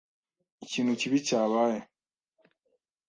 [0.65, 1.79] Ikintu kibi cyabaye.